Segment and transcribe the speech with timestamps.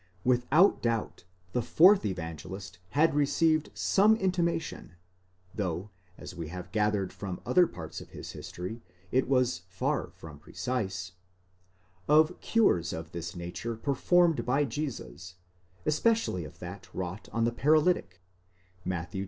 [0.23, 4.93] Without doubt the fourth Evangelist had received some inti mation
[5.53, 10.39] (though, as we have gathered from other parts of his history, it was far from
[10.39, 11.11] precise)
[12.07, 15.35] of cures of this nature performed by Jesus,
[15.85, 18.21] especially of that wrought on the paralytic,
[18.83, 19.13] Matt.